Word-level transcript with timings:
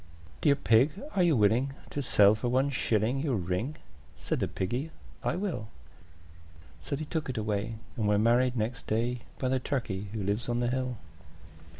III. 0.01 0.09
"Dear 0.41 0.55
Pig, 0.55 0.91
are 1.13 1.21
you 1.21 1.35
willing 1.35 1.73
to 1.91 2.01
sell 2.01 2.33
for 2.33 2.49
one 2.49 2.71
shilling 2.71 3.19
Your 3.19 3.35
ring?" 3.35 3.75
Said 4.17 4.39
the 4.39 4.47
Piggy, 4.47 4.89
"I 5.23 5.35
will." 5.35 5.67
So 6.81 6.95
they 6.95 7.05
took 7.05 7.29
it 7.29 7.37
away, 7.37 7.75
and 7.95 8.07
were 8.07 8.17
married 8.17 8.55
next 8.57 8.87
day 8.87 9.19
By 9.37 9.49
the 9.49 9.59
Turkey 9.59 10.07
who 10.13 10.23
lives 10.23 10.49
on 10.49 10.59
the 10.59 10.69
hill. 10.71 10.97